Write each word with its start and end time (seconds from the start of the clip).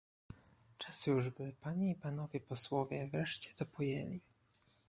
Czas 0.77 1.07
już, 1.07 1.29
by 1.29 1.53
panie 1.61 1.91
i 1.91 1.95
panowie 1.95 2.39
posłowie 2.39 3.07
wreszcie 3.11 3.49
to 3.55 3.65
pojęli 3.65 4.19